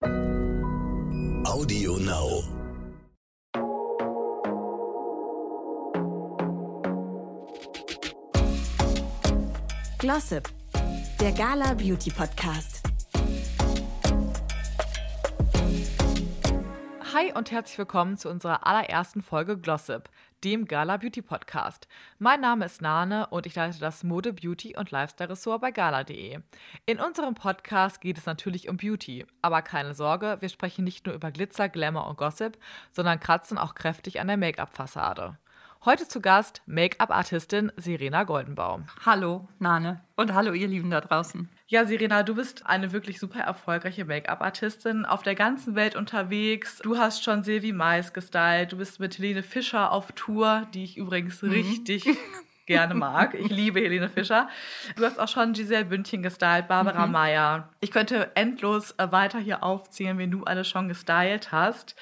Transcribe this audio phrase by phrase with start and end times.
[0.00, 2.44] Audio Now.
[9.98, 10.48] Glossip,
[11.20, 12.82] der Gala Beauty Podcast.
[17.12, 20.08] Hi und herzlich willkommen zu unserer allerersten Folge Glossip,
[20.44, 21.88] dem Gala Beauty Podcast.
[22.18, 26.38] Mein Name ist Nane und ich leite das Mode, Beauty und Lifestyle Ressort bei gala.de.
[26.86, 31.14] In unserem Podcast geht es natürlich um Beauty, aber keine Sorge, wir sprechen nicht nur
[31.14, 32.56] über Glitzer, Glamour und Gossip,
[32.92, 35.36] sondern kratzen auch kräftig an der Make-up-Fassade.
[35.84, 38.86] Heute zu Gast Make-up-Artistin Serena Goldenbaum.
[39.04, 40.02] Hallo, Nane.
[40.16, 41.48] Und hallo, ihr Lieben da draußen.
[41.70, 46.78] Ja, Serena, du bist eine wirklich super erfolgreiche Make-up-Artistin, auf der ganzen Welt unterwegs.
[46.78, 50.96] Du hast schon Silvi Mais gestylt, du bist mit Helene Fischer auf Tour, die ich
[50.96, 51.50] übrigens mhm.
[51.50, 52.06] richtig
[52.66, 53.34] gerne mag.
[53.34, 54.48] Ich liebe Helene Fischer.
[54.96, 57.12] Du hast auch schon Giselle Bündchen gestylt, Barbara mhm.
[57.12, 57.68] Meyer.
[57.80, 61.96] Ich könnte endlos äh, weiter hier aufzählen, wen du alles schon gestylt hast.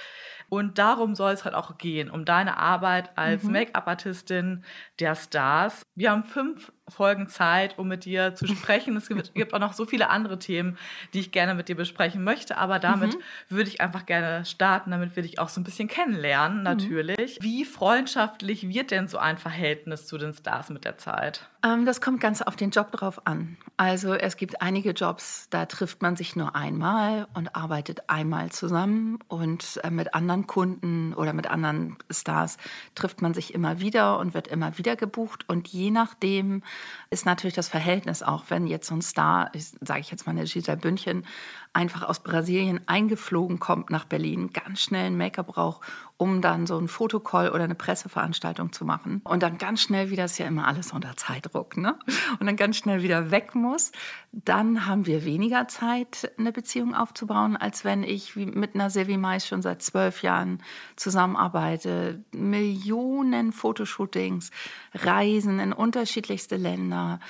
[0.49, 3.51] Und darum soll es halt auch gehen, um deine Arbeit als mhm.
[3.51, 4.63] Make-up-Artistin
[5.01, 5.83] der Stars.
[5.97, 8.97] Wir haben fünf Folgen Zeit, um mit dir zu sprechen.
[8.97, 10.79] Es gibt, gibt, auch noch so viele andere Themen,
[11.13, 12.59] die ich gerne mit dir besprechen möchte.
[12.59, 13.21] Aber damit mhm.
[13.49, 16.65] würde ich einfach gerne starten, damit wir dich auch so ein bisschen kennenlernen, mhm.
[16.65, 17.41] natürlich.
[17.41, 17.45] Mhm.
[17.45, 21.49] Wie freundschaftlich wird denn so ein Verhältnis zu den Stars mit der Zeit?
[21.67, 23.57] Ähm, das kommt ganz auf den Job drauf an.
[23.77, 29.19] Also es gibt einige Jobs, da trifft man sich nur einmal und arbeitet einmal zusammen.
[29.29, 32.59] Und äh, mit anderen Kunden oder mit anderen Stars
[32.95, 35.45] trifft man sich immer wieder und wird immer wieder gebucht.
[35.49, 36.63] Und je nachdem,
[37.11, 40.45] ist natürlich das Verhältnis auch, wenn jetzt so ein Star, sage ich jetzt mal eine
[40.45, 41.25] Giselle Bündchen,
[41.73, 45.87] einfach aus Brasilien eingeflogen kommt nach Berlin, ganz schnell ein Make-up braucht,
[46.19, 50.25] um dann so ein Fotocall oder eine Presseveranstaltung zu machen und dann ganz schnell wieder,
[50.25, 51.99] ist ja immer alles unter Zeitdruck, ne?
[52.41, 53.93] Und dann ganz schnell wieder weg muss,
[54.33, 59.47] dann haben wir weniger Zeit, eine Beziehung aufzubauen, als wenn ich mit einer Silvi Mais
[59.47, 60.63] schon seit zwölf Jahren
[60.97, 64.51] zusammenarbeite, Millionen Fotoshootings,
[64.95, 67.21] Reisen in unterschiedlichste Länder,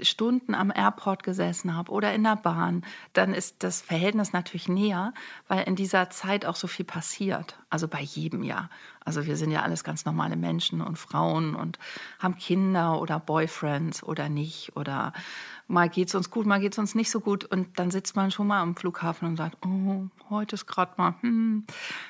[0.00, 5.14] Stunden am Airport gesessen habe oder in der Bahn, dann ist das Verhältnis natürlich näher,
[5.48, 7.58] weil in dieser Zeit auch so viel passiert.
[7.70, 8.70] Also bei jedem Jahr.
[9.04, 11.78] Also wir sind ja alles ganz normale Menschen und Frauen und
[12.18, 15.12] haben Kinder oder Boyfriends oder nicht oder
[15.68, 18.16] mal geht es uns gut, mal geht es uns nicht so gut und dann sitzt
[18.16, 21.64] man schon mal am Flughafen und sagt, oh, heute ist gerade mal, hm.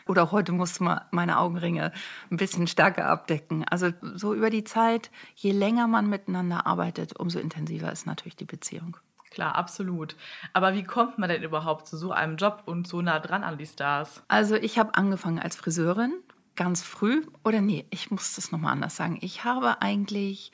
[0.07, 1.93] oder heute muss man meine Augenringe
[2.31, 3.65] ein bisschen stärker abdecken.
[3.65, 8.45] Also so über die Zeit, je länger man miteinander arbeitet, umso intensiver ist natürlich die
[8.45, 8.97] Beziehung.
[9.35, 10.15] Klar, absolut.
[10.53, 13.59] Aber wie kommt man denn überhaupt zu so einem Job und so nah dran an
[13.59, 14.23] die Stars?
[14.29, 16.13] Also ich habe angefangen als Friseurin,
[16.55, 17.27] ganz früh.
[17.43, 19.19] Oder nee, ich muss das nochmal anders sagen.
[19.23, 20.53] Ich habe eigentlich,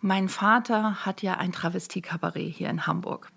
[0.00, 3.30] mein Vater hat ja ein Travestie-Kabarett hier in Hamburg.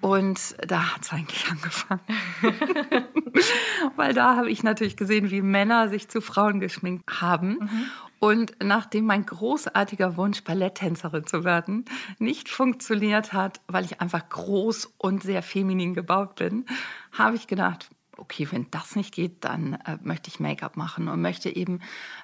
[0.00, 2.02] Und da hat es eigentlich angefangen.
[3.96, 7.58] Weil da habe ich natürlich gesehen, wie Männer sich zu Frauen geschminkt haben.
[7.58, 7.90] Mhm.
[8.22, 11.86] Und nachdem mein großartiger Wunsch, Balletttänzerin zu werden,
[12.20, 16.66] nicht funktioniert hat, weil ich einfach groß und sehr feminin gebaut bin,
[17.10, 21.20] habe ich gedacht, okay, wenn das nicht geht, dann äh, möchte ich Make-up machen und
[21.20, 21.80] möchte eben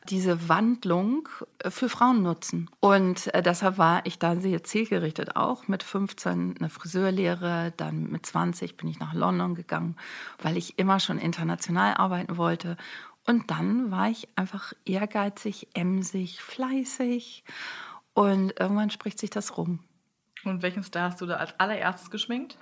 [0.08, 2.70] diese Wandlung äh, für Frauen nutzen.
[2.78, 5.66] Und äh, deshalb war ich da sehr zielgerichtet auch.
[5.66, 9.96] Mit 15 eine Friseurlehre, dann mit 20 bin ich nach London gegangen,
[10.40, 12.76] weil ich immer schon international arbeiten wollte
[13.28, 17.44] und dann war ich einfach ehrgeizig, emsig, fleißig.
[18.14, 19.80] Und irgendwann spricht sich das rum.
[20.44, 22.56] Und welchen Star hast du da als allererstes geschminkt?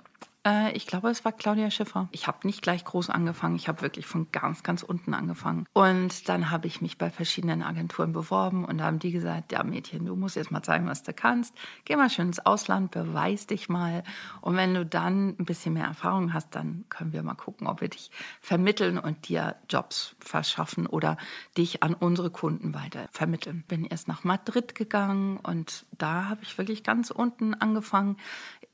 [0.47, 2.07] Äh, ich glaube, es war Claudia Schiffer.
[2.11, 3.55] Ich habe nicht gleich groß angefangen.
[3.55, 5.65] Ich habe wirklich von ganz, ganz unten angefangen.
[5.73, 9.63] Und dann habe ich mich bei verschiedenen Agenturen beworben und da haben die gesagt, ja
[9.63, 11.53] Mädchen, du musst jetzt mal zeigen, was du kannst.
[11.85, 14.03] Geh mal schön ins Ausland, beweis dich mal.
[14.41, 17.81] Und wenn du dann ein bisschen mehr Erfahrung hast, dann können wir mal gucken, ob
[17.81, 21.17] wir dich vermitteln und dir Jobs verschaffen oder
[21.57, 23.63] dich an unsere Kunden weiter vermitteln.
[23.67, 28.17] Bin erst nach Madrid gegangen und da habe ich wirklich ganz unten angefangen.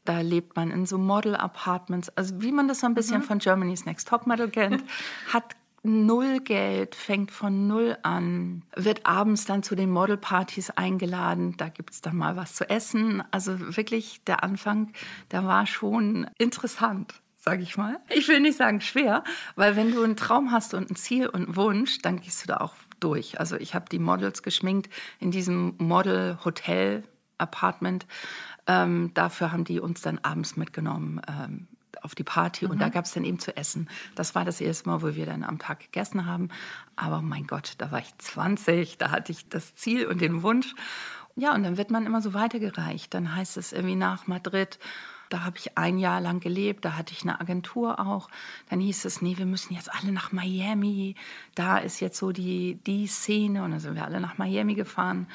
[0.05, 3.23] Da lebt man in so Model-Apartments, also wie man das so ein bisschen mhm.
[3.23, 4.83] von Germany's Next Topmodel kennt,
[5.33, 11.69] hat null Geld, fängt von null an, wird abends dann zu den Modelpartys eingeladen, da
[11.69, 13.23] gibt's dann mal was zu essen.
[13.31, 14.93] Also wirklich der Anfang,
[15.31, 17.99] der war schon interessant sage ich mal.
[18.07, 19.25] Ich will nicht sagen schwer,
[19.55, 22.47] weil wenn du einen Traum hast und ein Ziel und einen Wunsch, dann gehst du
[22.47, 23.37] da auch durch.
[23.37, 24.89] Also ich habe die Models geschminkt
[25.19, 28.05] in diesem Model-Hotel-Apartment
[28.67, 31.67] ähm, dafür haben die uns dann abends mitgenommen ähm,
[32.01, 32.71] auf die Party mhm.
[32.71, 32.91] und da mhm.
[32.91, 33.89] gab es dann eben zu essen.
[34.15, 36.49] Das war das erste Mal, wo wir dann am Tag gegessen haben.
[36.95, 40.75] Aber mein Gott, da war ich 20, da hatte ich das Ziel und den Wunsch.
[41.35, 43.13] Ja, und dann wird man immer so weitergereicht.
[43.13, 44.79] Dann heißt es irgendwie nach Madrid,
[45.29, 48.29] Da habe ich ein Jahr lang gelebt, da hatte ich eine Agentur auch.
[48.69, 51.15] Dann hieß es, nee, wir müssen jetzt alle nach Miami.
[51.55, 55.25] Da ist jetzt so die, die Szene und dann sind wir alle nach Miami gefahren.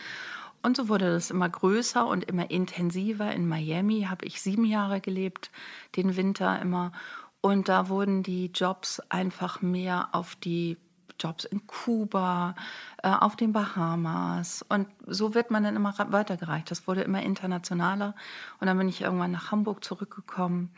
[0.62, 3.32] Und so wurde das immer größer und immer intensiver.
[3.32, 5.50] In Miami habe ich sieben Jahre gelebt,
[5.96, 6.92] den Winter immer.
[7.40, 10.76] Und da wurden die Jobs einfach mehr auf die
[11.20, 12.54] Jobs in Kuba,
[13.02, 14.64] äh, auf den Bahamas.
[14.68, 16.70] Und so wird man dann immer weitergereicht.
[16.70, 18.14] Das wurde immer internationaler.
[18.60, 20.70] Und dann bin ich irgendwann nach Hamburg zurückgekommen.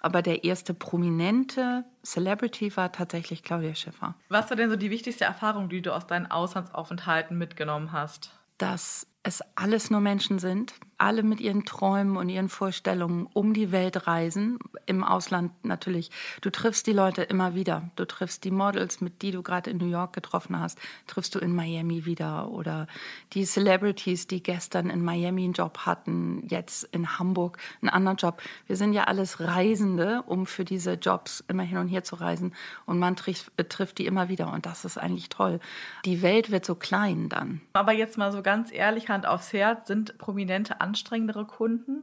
[0.00, 4.14] Aber der erste prominente Celebrity war tatsächlich Claudia Schiffer.
[4.28, 8.30] Was war denn so die wichtigste Erfahrung, die du aus deinen Auslandsaufenthalten mitgenommen hast?
[8.58, 13.72] Dass es alles nur Menschen sind, alle mit ihren Träumen und ihren Vorstellungen um die
[13.72, 16.10] Welt reisen, im Ausland natürlich.
[16.40, 17.90] Du triffst die Leute immer wieder.
[17.96, 21.38] Du triffst die Models, mit die du gerade in New York getroffen hast, triffst du
[21.38, 22.50] in Miami wieder.
[22.50, 22.86] Oder
[23.32, 28.40] die Celebrities, die gestern in Miami einen Job hatten, jetzt in Hamburg einen anderen Job.
[28.66, 32.54] Wir sind ja alles Reisende, um für diese Jobs immer hin und her zu reisen.
[32.86, 34.52] Und man trifft, trifft die immer wieder.
[34.52, 35.60] Und das ist eigentlich toll.
[36.04, 37.60] Die Welt wird so klein dann.
[37.72, 42.02] Aber jetzt mal so ganz ehrlich, Hand aufs Herz, sind prominente anstrengendere Kunden?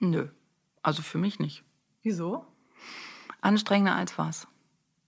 [0.00, 0.26] Nö,
[0.82, 1.62] also für mich nicht.
[2.02, 2.44] Wieso?
[3.40, 4.48] Anstrengender als was?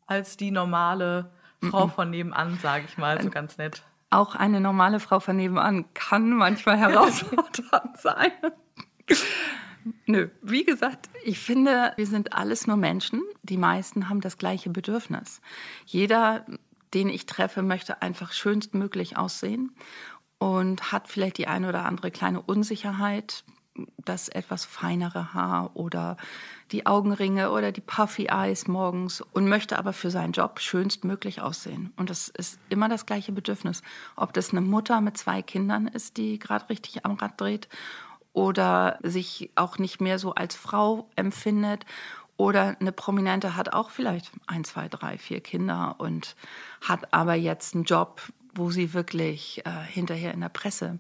[0.07, 3.83] Als die normale Frau von nebenan, sage ich mal, so ganz nett.
[4.11, 8.31] Auch eine normale Frau von nebenan kann manchmal herausfordernd sein.
[10.07, 13.23] Nö, wie gesagt, ich finde, wir sind alles nur Menschen.
[13.43, 15.41] Die meisten haben das gleiche Bedürfnis.
[15.85, 16.47] Jeder,
[16.93, 19.75] den ich treffe, möchte einfach schönstmöglich aussehen
[20.44, 23.44] und hat vielleicht die eine oder andere kleine Unsicherheit,
[23.96, 26.19] das etwas feinere Haar oder
[26.70, 31.94] die Augenringe oder die Puffy Eyes morgens und möchte aber für seinen Job schönstmöglich aussehen.
[31.96, 33.81] Und das ist immer das gleiche Bedürfnis.
[34.17, 37.70] Ob das eine Mutter mit zwei Kindern ist, die gerade richtig am Rad dreht
[38.35, 41.87] oder sich auch nicht mehr so als Frau empfindet
[42.37, 46.37] oder eine Prominente hat auch vielleicht ein, zwei, drei, vier Kinder und
[46.82, 48.20] hat aber jetzt einen Job,
[48.55, 50.99] wo sie wirklich äh, hinterher in der Presse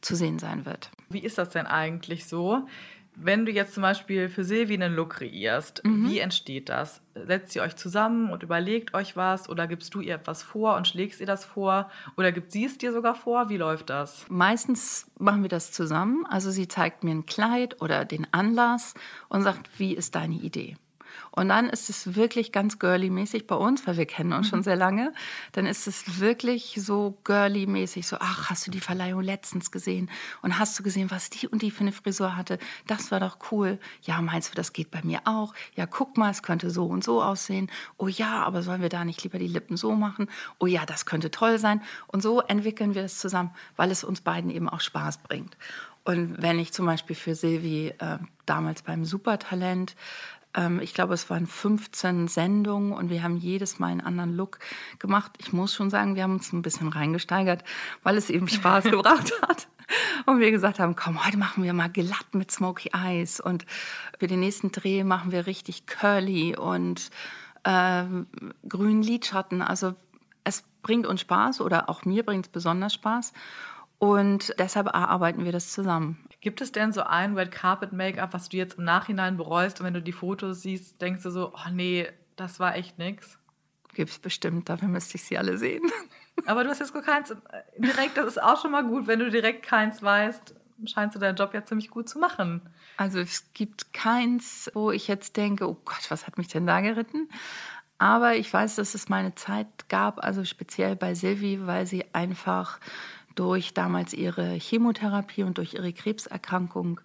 [0.00, 0.90] zu sehen sein wird.
[1.08, 2.66] Wie ist das denn eigentlich so?
[3.14, 6.08] Wenn du jetzt zum Beispiel für Silvi einen Look kreierst, mhm.
[6.08, 7.02] wie entsteht das?
[7.14, 10.88] Setzt ihr euch zusammen und überlegt euch was oder gibst du ihr etwas vor und
[10.88, 13.50] schlägst ihr das vor oder gibt sie es dir sogar vor?
[13.50, 14.24] Wie läuft das?
[14.30, 16.24] Meistens machen wir das zusammen.
[16.26, 18.94] Also sie zeigt mir ein Kleid oder den Anlass
[19.28, 20.76] und sagt, wie ist deine Idee?
[21.30, 24.50] Und dann ist es wirklich ganz girly-mäßig bei uns, weil wir kennen uns mhm.
[24.50, 25.12] schon sehr lange.
[25.52, 30.10] Dann ist es wirklich so girly-mäßig, so, ach, hast du die Verleihung letztens gesehen?
[30.42, 32.58] Und hast du gesehen, was die und die für eine Frisur hatte?
[32.86, 33.78] Das war doch cool.
[34.02, 35.54] Ja, meinst du, das geht bei mir auch?
[35.74, 37.70] Ja, guck mal, es könnte so und so aussehen.
[37.96, 40.28] Oh ja, aber sollen wir da nicht lieber die Lippen so machen?
[40.58, 41.82] Oh ja, das könnte toll sein.
[42.08, 45.56] Und so entwickeln wir es zusammen, weil es uns beiden eben auch Spaß bringt.
[46.04, 49.94] Und wenn ich zum Beispiel für Silvi äh, damals beim Supertalent
[50.82, 54.58] ich glaube, es waren 15 Sendungen und wir haben jedes Mal einen anderen Look
[54.98, 55.32] gemacht.
[55.38, 57.64] Ich muss schon sagen, wir haben uns ein bisschen reingesteigert,
[58.02, 59.68] weil es eben Spaß gebracht hat.
[60.26, 63.66] Und wir gesagt haben, komm, heute machen wir mal glatt mit Smoky Eyes und
[64.18, 67.10] für den nächsten Dreh machen wir richtig curly und
[67.64, 68.04] äh,
[68.68, 69.62] grünen Lidschatten.
[69.62, 69.94] Also
[70.44, 73.32] es bringt uns Spaß oder auch mir bringt es besonders Spaß.
[73.98, 76.18] Und deshalb erarbeiten wir das zusammen.
[76.42, 79.86] Gibt es denn so ein Red Carpet Make-up, was du jetzt im Nachhinein bereust und
[79.86, 83.38] wenn du die Fotos siehst, denkst du so, oh nee, das war echt nix?
[83.94, 85.82] Gibt es bestimmt, dafür müsste ich sie alle sehen.
[86.46, 87.36] Aber du hast jetzt keins äh,
[87.78, 91.36] direkt, das ist auch schon mal gut, wenn du direkt keins weißt, scheinst du deinen
[91.36, 92.60] Job ja ziemlich gut zu machen.
[92.96, 96.80] Also es gibt keins, wo ich jetzt denke, oh Gott, was hat mich denn da
[96.80, 97.28] geritten?
[97.98, 102.80] Aber ich weiß, dass es meine Zeit gab, also speziell bei Silvi, weil sie einfach
[103.34, 107.00] durch damals ihre Chemotherapie und durch ihre Krebserkrankung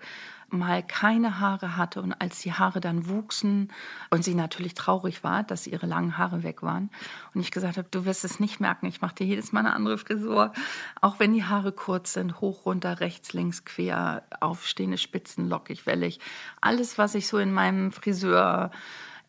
[0.49, 2.01] mal keine Haare hatte.
[2.01, 3.71] Und als die Haare dann wuchsen
[4.09, 6.89] und sie natürlich traurig war, dass ihre langen Haare weg waren
[7.33, 9.73] und ich gesagt habe, du wirst es nicht merken, ich mache dir jedes Mal eine
[9.73, 10.53] andere Frisur,
[11.01, 16.19] auch wenn die Haare kurz sind, hoch, runter, rechts, links, quer, aufstehende Spitzen, lockig, wellig,
[16.61, 18.71] alles, was ich so in meinem Friseur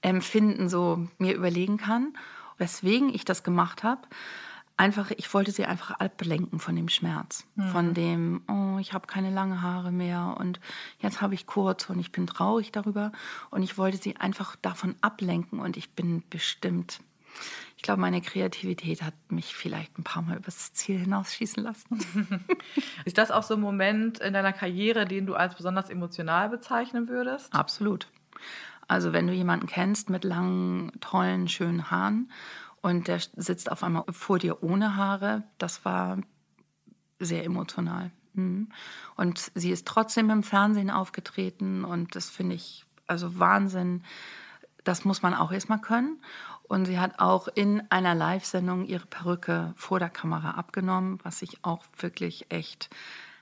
[0.01, 2.17] empfinden so mir überlegen kann,
[2.59, 4.03] weswegen ich das gemacht habe
[4.79, 7.69] einfach, ich wollte sie einfach ablenken von dem Schmerz, mhm.
[7.69, 10.61] von dem, oh, ich habe keine lange Haare mehr und
[11.01, 13.13] jetzt habe ich kurz und ich bin traurig darüber
[13.51, 17.01] und ich wollte sie einfach davon ablenken und ich bin bestimmt,
[17.77, 22.01] ich glaube, meine Kreativität hat mich vielleicht ein paar Mal übers Ziel hinausschießen lassen.
[23.05, 27.09] Ist das auch so ein Moment in deiner Karriere, den du als besonders emotional bezeichnen
[27.09, 27.53] würdest?
[27.55, 28.09] Absolut.
[28.89, 32.33] Also wenn du jemanden kennst mit langen, tollen, schönen Haaren
[32.83, 35.43] und der sitzt auf einmal vor dir ohne Haare.
[35.59, 36.19] Das war
[37.19, 38.11] sehr emotional.
[38.35, 38.69] Mhm.
[39.17, 44.03] Und sie ist trotzdem im Fernsehen aufgetreten und das finde ich Also Wahnsinn.
[44.85, 46.23] Das muss man auch erstmal können.
[46.63, 51.65] Und sie hat auch in einer Live-Sendung ihre Perücke vor der Kamera abgenommen, was ich
[51.65, 52.91] auch wirklich echt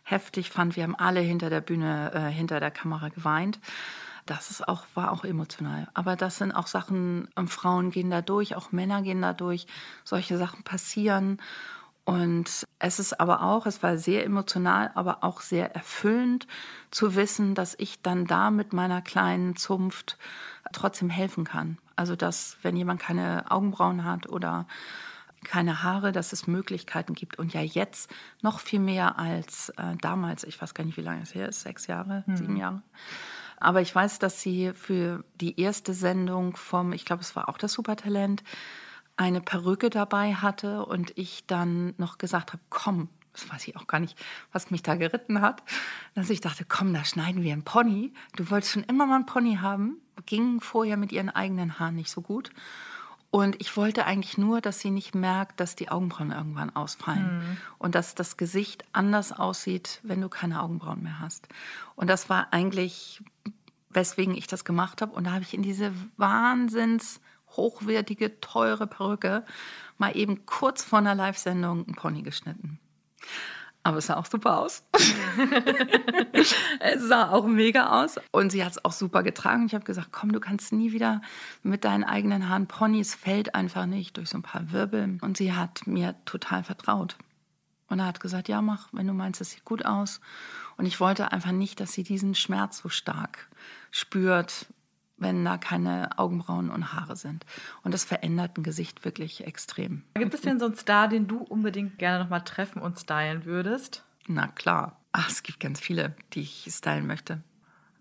[0.05, 0.76] heftig fand.
[0.76, 3.59] Wir haben alle hinter der Bühne, äh, hinter der Kamera geweint.
[4.26, 5.88] Das ist auch, war auch emotional.
[5.95, 9.66] Aber das sind auch Sachen, ähm, Frauen gehen da durch, auch Männer gehen da durch.
[10.04, 11.38] Solche Sachen passieren.
[12.04, 16.47] Und es ist aber auch, es war sehr emotional, aber auch sehr erfüllend
[16.90, 20.18] zu wissen, dass ich dann da mit meiner kleinen Zunft
[20.73, 21.78] trotzdem helfen kann.
[21.97, 24.66] Also dass, wenn jemand keine Augenbrauen hat oder
[25.47, 27.38] keine Haare, dass es Möglichkeiten gibt.
[27.38, 28.11] Und ja jetzt
[28.42, 30.45] noch viel mehr als äh, damals.
[30.45, 32.37] Ich weiß gar nicht, wie lange es her ist, sechs Jahre, mhm.
[32.37, 32.83] sieben Jahre.
[33.59, 37.59] Aber ich weiß, dass sie für die erste Sendung vom, ich glaube, es war auch
[37.59, 38.43] das Supertalent,
[39.17, 43.87] eine Perücke dabei hatte und ich dann noch gesagt habe, komm, das weiß ich auch
[43.87, 44.19] gar nicht,
[44.53, 45.63] was mich da geritten hat,
[46.15, 48.13] dass ich dachte, komm, da schneiden wir einen Pony.
[48.37, 52.11] Du wolltest schon immer mal einen Pony haben, ging vorher mit ihren eigenen Haaren nicht
[52.11, 52.51] so gut.
[53.37, 57.57] Und ich wollte eigentlich nur, dass sie nicht merkt, dass die Augenbrauen irgendwann ausfallen mhm.
[57.76, 61.47] und dass das Gesicht anders aussieht, wenn du keine Augenbrauen mehr hast.
[61.97, 63.23] Und das war eigentlich,
[63.90, 65.12] weswegen ich das gemacht habe.
[65.12, 69.45] Und da habe ich in diese wahnsinns hochwertige, teure Perücke
[69.99, 72.78] mal eben kurz vor einer Live-Sendung einen Pony geschnitten.
[73.87, 74.83] Aber es sah auch super aus.
[76.81, 78.16] es sah auch mega aus.
[78.33, 79.66] Und sie hat es auch super getragen.
[79.66, 81.23] Ich habe gesagt, komm, du kannst nie wieder
[81.62, 82.99] mit deinen eigenen Haaren Pony.
[82.99, 85.19] Es fällt einfach nicht durch so ein paar Wirbel.
[85.21, 87.16] Und sie hat mir total vertraut.
[87.88, 90.21] Und er hat gesagt, ja, mach, wenn du meinst, es sieht gut aus.
[90.76, 93.47] Und ich wollte einfach nicht, dass sie diesen Schmerz so stark
[93.93, 94.66] spürt,
[95.17, 97.47] wenn da keine Augenbrauen und Haare sind.
[97.83, 100.03] Und das verändert ein Gesicht wirklich extrem.
[100.15, 104.05] Gibt es denn so einen Star, den du unbedingt gerne nochmal treffen und stylen würdest?
[104.27, 105.01] Na klar.
[105.13, 107.43] Ach, es gibt ganz viele, die ich stylen möchte.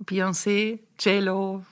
[0.04, 1.66] Beyoncé, J-Lo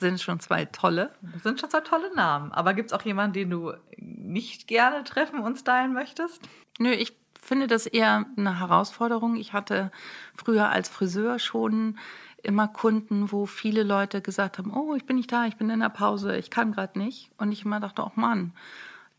[0.00, 1.12] sind schon zwei tolle.
[1.20, 2.50] Das sind schon zwei tolle Namen.
[2.52, 6.40] Aber gibt es auch jemanden, den du nicht gerne treffen und stylen möchtest?
[6.78, 9.36] Nö, ich finde das eher eine Herausforderung.
[9.36, 9.92] Ich hatte
[10.34, 11.98] früher als Friseur schon
[12.44, 15.80] immer Kunden, wo viele Leute gesagt haben, oh, ich bin nicht da, ich bin in
[15.80, 17.30] der Pause, ich kann gerade nicht.
[17.38, 18.52] Und ich immer dachte, oh Mann,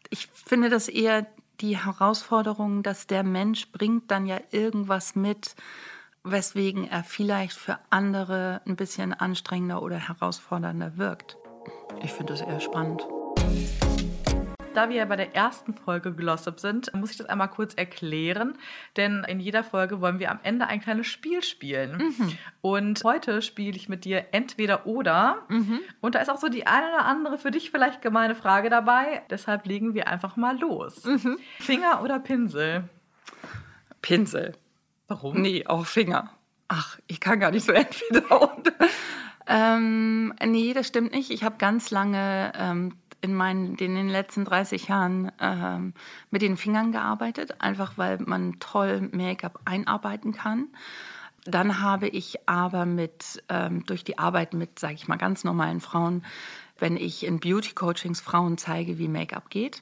[0.10, 1.26] ich finde das eher
[1.62, 5.56] die Herausforderung, dass der Mensch bringt dann ja irgendwas mit,
[6.24, 11.38] weswegen er vielleicht für andere ein bisschen anstrengender oder herausfordernder wirkt.
[12.02, 13.08] Ich finde das eher spannend.
[14.76, 18.58] Da wir ja bei der ersten Folge Glossip sind, muss ich das einmal kurz erklären.
[18.98, 21.98] Denn in jeder Folge wollen wir am Ende ein kleines Spiel spielen.
[21.98, 22.38] Mhm.
[22.60, 25.44] Und heute spiele ich mit dir entweder oder.
[25.48, 25.80] Mhm.
[26.02, 29.24] Und da ist auch so die eine oder andere für dich vielleicht gemeine Frage dabei.
[29.30, 31.06] Deshalb legen wir einfach mal los.
[31.06, 31.38] Mhm.
[31.60, 32.90] Finger oder Pinsel?
[34.02, 34.58] Pinsel.
[35.08, 35.42] Warum?
[35.42, 36.32] Nee, auch Finger.
[36.68, 38.74] Ach, ich kann gar nicht so entweder und.
[39.48, 41.30] Ähm, nee, das stimmt nicht.
[41.32, 42.94] Ich habe ganz lange ähm,
[43.26, 45.94] in, meinen, in den letzten 30 Jahren ähm,
[46.30, 50.68] mit den Fingern gearbeitet, einfach weil man toll Make-up einarbeiten kann.
[51.44, 55.82] Dann habe ich aber mit, ähm, durch die Arbeit mit, sage ich mal, ganz normalen
[55.82, 56.24] Frauen,
[56.78, 59.82] wenn ich in Beauty-Coachings Frauen zeige, wie Make-up geht,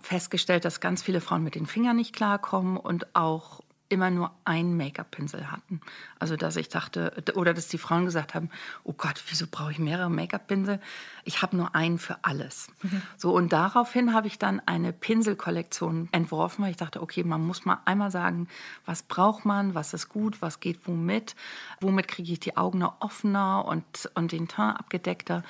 [0.00, 3.60] festgestellt, dass ganz viele Frauen mit den Fingern nicht klarkommen und auch
[3.94, 5.80] immer nur einen Make-up-Pinsel hatten.
[6.18, 8.50] Also dass ich dachte, oder dass die Frauen gesagt haben,
[8.82, 10.80] oh Gott, wieso brauche ich mehrere Make-up-Pinsel?
[11.24, 12.68] Ich habe nur einen für alles.
[12.82, 13.02] Mhm.
[13.16, 17.64] So und daraufhin habe ich dann eine Pinselkollektion entworfen, weil ich dachte, okay, man muss
[17.64, 18.48] mal einmal sagen,
[18.84, 21.34] was braucht man, was ist gut, was geht womit,
[21.80, 25.42] womit kriege ich die Augen noch offener und, und den Teint abgedeckter.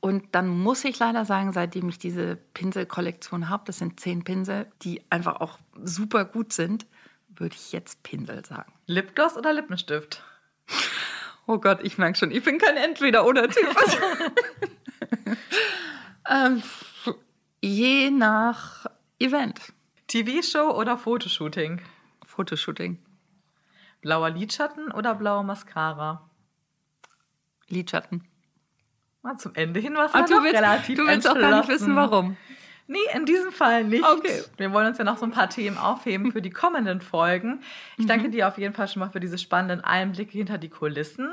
[0.00, 4.66] Und dann muss ich leider sagen, seitdem ich diese Pinselkollektion habe, das sind zehn Pinsel,
[4.82, 6.86] die einfach auch super gut sind,
[7.40, 8.72] würde ich jetzt Pinsel sagen.
[8.86, 10.22] Lipgloss oder Lippenstift?
[11.46, 13.74] Oh Gott, ich merke schon, ich bin kein Entweder-Oder-Typ.
[16.28, 16.62] ähm,
[17.60, 18.86] je nach
[19.18, 19.58] Event.
[20.08, 21.80] TV-Show oder Fotoshooting?
[22.26, 22.98] Fotoshooting.
[24.00, 26.28] Blauer Lidschatten oder blaue Mascara?
[27.68, 28.28] Lidschatten.
[29.22, 31.96] Mal zum Ende hin was ah, du willst, relativ Du willst auch gar nicht wissen,
[31.96, 32.36] warum.
[32.88, 34.02] Nee, in diesem Fall nicht.
[34.02, 34.42] Okay.
[34.56, 37.60] Wir wollen uns ja noch so ein paar Themen aufheben für die kommenden Folgen.
[37.98, 38.08] Ich mhm.
[38.08, 41.28] danke dir auf jeden Fall schon mal für diese spannenden Einblicke hinter die Kulissen.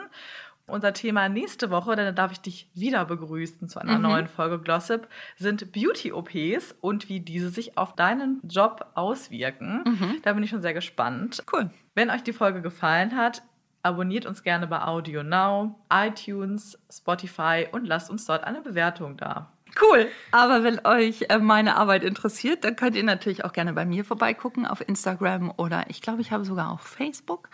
[0.67, 4.01] Unser Thema nächste Woche, denn da darf ich dich wieder begrüßen zu einer mhm.
[4.01, 5.07] neuen Folge Glossip,
[5.37, 9.83] sind Beauty-OPs und wie diese sich auf deinen Job auswirken.
[9.85, 10.21] Mhm.
[10.23, 11.41] Da bin ich schon sehr gespannt.
[11.53, 11.69] Cool.
[11.93, 13.43] Wenn euch die Folge gefallen hat,
[13.81, 19.54] abonniert uns gerne bei Audio Now, iTunes, Spotify und lasst uns dort eine Bewertung da.
[19.81, 20.07] Cool.
[20.31, 24.05] Aber wenn euch äh, meine Arbeit interessiert, dann könnt ihr natürlich auch gerne bei mir
[24.05, 27.49] vorbeigucken auf Instagram oder ich glaube, ich habe sogar auch Facebook.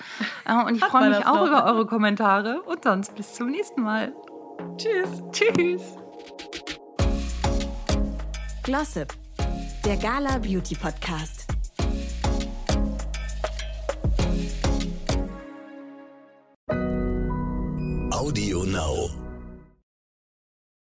[0.45, 1.47] Äh, und ich freue mich auch noch.
[1.47, 2.61] über eure Kommentare.
[2.61, 4.13] Und sonst bis zum nächsten Mal.
[4.77, 5.23] Tschüss.
[5.31, 5.81] Tschüss.
[8.63, 9.13] Glossip,
[9.85, 11.40] der Gala Beauty Podcast.